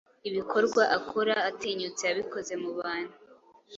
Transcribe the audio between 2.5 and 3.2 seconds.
mubantu